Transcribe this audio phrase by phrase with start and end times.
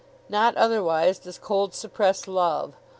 [0.29, 2.73] Not otherwise does cold suppress love.